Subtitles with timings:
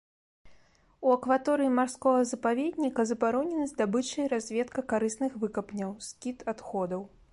[1.09, 7.01] У акваторыі марскога запаведніка забаронены здабыча і разведка карысных выкапняў, скід адходаў.